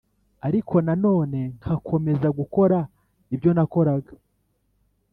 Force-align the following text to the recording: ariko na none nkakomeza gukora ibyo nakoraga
ariko 0.47 0.75
na 0.85 0.93
none 1.03 1.39
nkakomeza 1.59 2.27
gukora 2.39 2.77
ibyo 3.35 3.49
nakoraga 3.57 4.13